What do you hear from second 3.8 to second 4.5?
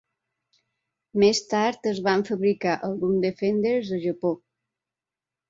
a Japó.